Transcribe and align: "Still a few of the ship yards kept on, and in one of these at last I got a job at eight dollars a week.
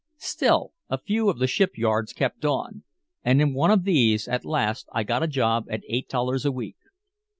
"Still 0.17 0.73
a 0.89 0.97
few 0.97 1.29
of 1.29 1.37
the 1.37 1.45
ship 1.45 1.77
yards 1.77 2.11
kept 2.11 2.43
on, 2.43 2.81
and 3.23 3.39
in 3.39 3.53
one 3.53 3.69
of 3.69 3.83
these 3.83 4.27
at 4.27 4.43
last 4.43 4.89
I 4.91 5.03
got 5.03 5.21
a 5.21 5.27
job 5.27 5.65
at 5.69 5.83
eight 5.87 6.09
dollars 6.09 6.43
a 6.43 6.51
week. 6.51 6.77